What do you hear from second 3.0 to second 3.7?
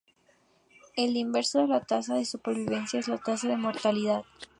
la tasa de